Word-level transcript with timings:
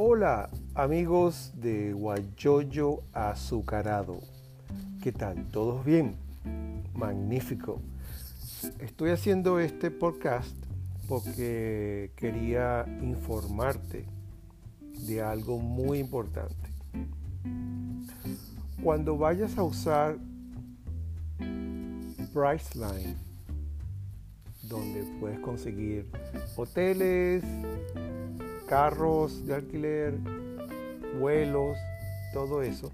Hola 0.00 0.48
amigos 0.76 1.50
de 1.56 1.92
Guayoyo 1.92 3.02
Azucarado. 3.12 4.20
¿Qué 5.02 5.10
tal? 5.10 5.48
¿Todos 5.48 5.84
bien? 5.84 6.14
Magnífico. 6.94 7.80
Estoy 8.78 9.10
haciendo 9.10 9.58
este 9.58 9.90
podcast 9.90 10.54
porque 11.08 12.12
quería 12.14 12.86
informarte 13.02 14.06
de 15.04 15.20
algo 15.20 15.58
muy 15.58 15.98
importante. 15.98 16.70
Cuando 18.80 19.18
vayas 19.18 19.58
a 19.58 19.64
usar 19.64 20.16
Priceline, 22.32 23.16
donde 24.62 25.02
puedes 25.18 25.40
conseguir 25.40 26.06
hoteles, 26.54 27.42
carros 28.68 29.46
de 29.46 29.54
alquiler, 29.54 30.18
vuelos, 31.18 31.78
todo 32.32 32.62
eso. 32.62 32.92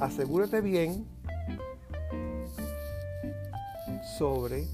Asegúrate 0.00 0.60
bien 0.60 1.06
sobre 4.16 4.66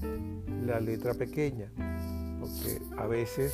la 0.65 0.79
letra 0.79 1.13
pequeña, 1.13 1.71
porque 2.39 2.81
a 2.97 3.07
veces 3.07 3.53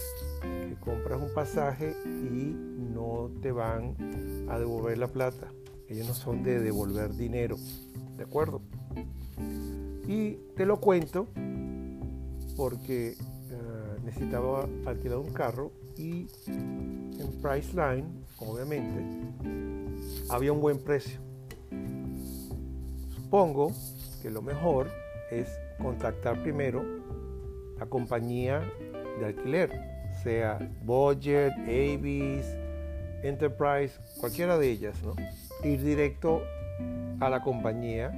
compras 0.82 1.22
un 1.22 1.34
pasaje 1.34 1.96
y 2.06 2.54
no 2.94 3.30
te 3.42 3.52
van 3.52 3.96
a 4.50 4.60
devolver 4.60 4.98
la 4.98 5.08
plata. 5.08 5.48
Ellos 5.90 6.08
no 6.08 6.14
son 6.14 6.44
de 6.44 6.60
devolver 6.60 7.16
dinero, 7.16 7.58
¿de 8.18 8.24
acuerdo? 8.24 8.62
Y 10.06 10.34
te 10.56 10.66
lo 10.66 10.80
cuento 10.80 11.28
porque 12.58 13.16
necesitaba 14.08 14.70
alquilar 14.86 15.18
un 15.18 15.34
carro 15.34 15.72
y 15.98 16.28
en 16.48 17.42
Priceline, 17.42 18.06
obviamente, 18.40 19.04
había 20.30 20.54
un 20.54 20.62
buen 20.62 20.80
precio. 20.80 21.20
Supongo 23.14 23.74
que 24.22 24.30
lo 24.30 24.42
mejor 24.42 24.90
es 25.30 25.50
contactar 25.78 26.42
primero 26.42 26.84
la 27.78 27.86
compañía 27.86 28.62
de 29.20 29.26
alquiler, 29.26 29.72
sea 30.24 30.58
Budget, 30.84 31.52
Avis, 31.64 32.46
Enterprise, 33.24 34.00
cualquiera 34.22 34.58
de 34.58 34.72
ellas, 34.72 34.96
¿no? 35.04 35.16
Ir 35.70 35.84
directo 35.84 36.44
a 37.20 37.30
la 37.30 37.42
compañía 37.42 38.12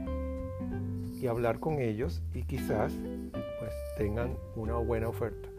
y 1.19 1.25
hablar 1.25 1.59
con 1.59 1.79
ellos 1.79 2.21
y 2.35 2.43
quizás 2.43 2.93
pues 3.31 3.73
tengan 3.97 4.37
una 4.55 4.75
buena 4.75 5.09
oferta. 5.09 5.49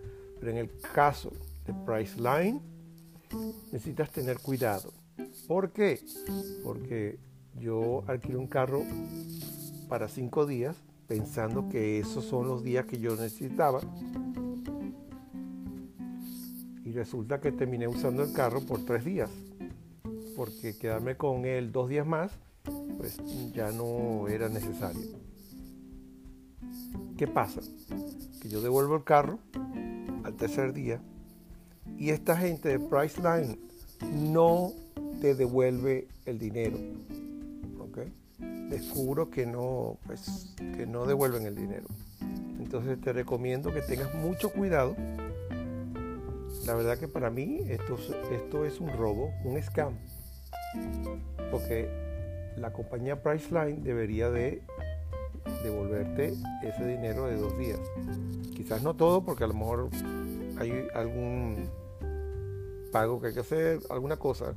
Pero 0.40 0.52
en 0.52 0.58
el 0.58 0.70
caso 0.94 1.30
de 1.66 1.74
Priceline, 1.84 2.60
necesitas 3.70 4.10
tener 4.10 4.38
cuidado. 4.38 4.92
¿Por 5.46 5.70
qué? 5.70 6.00
Porque 6.64 7.18
yo 7.58 8.02
alquilé 8.06 8.36
un 8.36 8.46
carro 8.46 8.82
para 9.88 10.08
cinco 10.08 10.46
días 10.46 10.76
pensando 11.06 11.68
que 11.68 11.98
esos 11.98 12.24
son 12.24 12.48
los 12.48 12.62
días 12.62 12.86
que 12.86 12.98
yo 12.98 13.16
necesitaba. 13.16 13.80
Y 16.84 16.92
resulta 16.92 17.40
que 17.40 17.52
terminé 17.52 17.86
usando 17.86 18.22
el 18.22 18.32
carro 18.32 18.60
por 18.60 18.84
tres 18.84 19.04
días. 19.04 19.30
Porque 20.36 20.78
quedarme 20.78 21.16
con 21.16 21.44
él 21.44 21.70
dos 21.72 21.88
días 21.88 22.06
más, 22.06 22.32
pues 22.96 23.18
ya 23.52 23.72
no 23.72 24.28
era 24.28 24.48
necesario. 24.48 25.02
¿Qué 27.18 27.26
pasa? 27.26 27.60
Que 28.40 28.48
yo 28.48 28.60
devuelvo 28.60 28.96
el 28.96 29.04
carro 29.04 29.38
tercer 30.40 30.72
día 30.72 31.00
y 31.98 32.10
esta 32.10 32.36
gente 32.36 32.70
de 32.70 32.80
Priceline 32.80 33.58
no 34.14 34.72
te 35.20 35.34
devuelve 35.34 36.08
el 36.24 36.38
dinero. 36.38 36.78
¿okay? 37.78 38.12
Descubro 38.70 39.30
que 39.30 39.46
no, 39.46 39.98
pues, 40.06 40.54
que 40.76 40.86
no 40.86 41.04
devuelven 41.04 41.46
el 41.46 41.54
dinero. 41.54 41.86
Entonces 42.58 43.00
te 43.00 43.12
recomiendo 43.12 43.72
que 43.72 43.82
tengas 43.82 44.14
mucho 44.14 44.50
cuidado. 44.50 44.96
La 46.64 46.74
verdad 46.74 46.98
que 46.98 47.08
para 47.08 47.30
mí 47.30 47.60
esto, 47.68 47.98
esto 48.32 48.64
es 48.64 48.80
un 48.80 48.88
robo, 48.96 49.30
un 49.44 49.62
scam. 49.62 49.94
Porque 51.50 51.88
la 52.56 52.72
compañía 52.72 53.22
Priceline 53.22 53.82
debería 53.82 54.30
de 54.30 54.62
devolverte 55.62 56.32
ese 56.62 56.86
dinero 56.86 57.26
de 57.26 57.36
dos 57.36 57.58
días. 57.58 57.80
Quizás 58.54 58.82
no 58.82 58.94
todo, 58.94 59.24
porque 59.24 59.44
a 59.44 59.46
lo 59.46 59.54
mejor 59.54 59.90
hay 60.60 60.86
algún 60.94 61.70
pago 62.92 63.20
que 63.20 63.28
hay 63.28 63.34
que 63.34 63.40
hacer, 63.40 63.80
alguna 63.88 64.16
cosa 64.16 64.54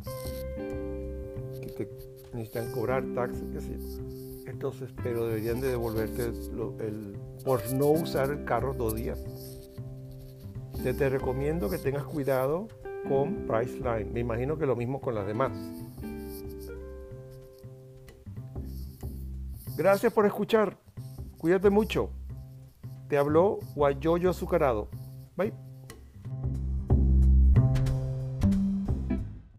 que 1.61 1.67
te 1.67 1.89
necesitan 2.33 2.71
cobrar 2.71 3.03
taxes, 3.15 3.43
Entonces, 4.45 4.89
pero 5.01 5.27
deberían 5.27 5.61
de 5.61 5.69
devolverte 5.69 6.25
el, 6.25 7.17
por 7.45 7.71
no 7.73 7.87
usar 7.87 8.31
el 8.31 8.43
carro 8.43 8.73
dos 8.73 8.95
días. 8.95 9.23
Te, 10.83 10.93
te 10.93 11.09
recomiendo 11.09 11.69
que 11.69 11.77
tengas 11.77 12.03
cuidado 12.03 12.67
con 13.07 13.47
Priceline. 13.47 14.11
Me 14.11 14.19
imagino 14.19 14.57
que 14.57 14.65
lo 14.65 14.75
mismo 14.75 14.99
con 14.99 15.15
las 15.15 15.25
demás. 15.25 15.51
Gracias 19.77 20.11
por 20.11 20.25
escuchar. 20.25 20.77
Cuídate 21.37 21.69
mucho. 21.69 22.09
Te 23.07 23.17
habló 23.17 23.59
Guayoyo 23.75 24.29
Azucarado. 24.29 24.89
Bye. 25.37 25.72